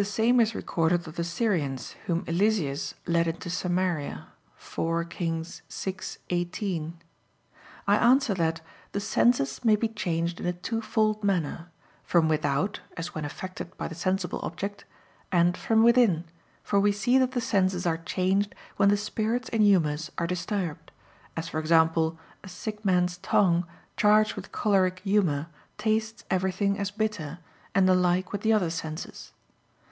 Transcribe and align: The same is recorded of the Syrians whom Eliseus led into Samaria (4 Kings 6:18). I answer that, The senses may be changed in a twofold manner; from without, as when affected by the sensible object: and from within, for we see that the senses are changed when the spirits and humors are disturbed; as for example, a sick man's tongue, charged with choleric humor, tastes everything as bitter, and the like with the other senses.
The 0.00 0.04
same 0.06 0.40
is 0.40 0.54
recorded 0.54 1.06
of 1.06 1.16
the 1.16 1.24
Syrians 1.24 1.90
whom 2.06 2.24
Eliseus 2.26 2.94
led 3.06 3.28
into 3.28 3.50
Samaria 3.50 4.28
(4 4.56 5.04
Kings 5.04 5.60
6:18). 5.68 6.94
I 7.86 7.96
answer 7.98 8.32
that, 8.32 8.62
The 8.92 9.00
senses 9.00 9.62
may 9.62 9.76
be 9.76 9.88
changed 9.88 10.40
in 10.40 10.46
a 10.46 10.54
twofold 10.54 11.22
manner; 11.22 11.68
from 12.02 12.28
without, 12.30 12.80
as 12.96 13.14
when 13.14 13.26
affected 13.26 13.76
by 13.76 13.88
the 13.88 13.94
sensible 13.94 14.40
object: 14.42 14.86
and 15.30 15.54
from 15.54 15.82
within, 15.82 16.24
for 16.62 16.80
we 16.80 16.92
see 16.92 17.18
that 17.18 17.32
the 17.32 17.40
senses 17.42 17.84
are 17.84 17.98
changed 17.98 18.54
when 18.78 18.88
the 18.88 18.96
spirits 18.96 19.50
and 19.50 19.62
humors 19.62 20.10
are 20.16 20.26
disturbed; 20.26 20.92
as 21.36 21.50
for 21.50 21.58
example, 21.58 22.18
a 22.42 22.48
sick 22.48 22.86
man's 22.86 23.18
tongue, 23.18 23.66
charged 23.98 24.34
with 24.34 24.50
choleric 24.50 25.00
humor, 25.00 25.48
tastes 25.76 26.24
everything 26.30 26.78
as 26.78 26.90
bitter, 26.90 27.40
and 27.74 27.86
the 27.86 27.94
like 27.94 28.32
with 28.32 28.40
the 28.40 28.50
other 28.54 28.70
senses. 28.70 29.32